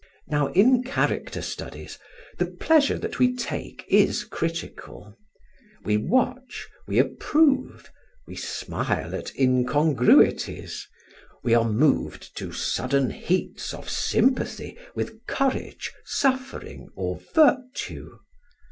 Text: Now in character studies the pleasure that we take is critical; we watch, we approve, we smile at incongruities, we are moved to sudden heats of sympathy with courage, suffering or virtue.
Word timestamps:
Now 0.25 0.47
in 0.53 0.81
character 0.81 1.43
studies 1.43 1.99
the 2.39 2.47
pleasure 2.47 2.97
that 2.97 3.19
we 3.19 3.35
take 3.35 3.85
is 3.87 4.23
critical; 4.23 5.15
we 5.83 5.95
watch, 5.97 6.67
we 6.87 6.97
approve, 6.97 7.91
we 8.25 8.35
smile 8.35 9.13
at 9.13 9.31
incongruities, 9.37 10.87
we 11.43 11.53
are 11.53 11.69
moved 11.69 12.35
to 12.37 12.51
sudden 12.51 13.11
heats 13.11 13.75
of 13.75 13.91
sympathy 13.91 14.75
with 14.95 15.23
courage, 15.27 15.93
suffering 16.03 16.89
or 16.95 17.19
virtue. 17.35 18.17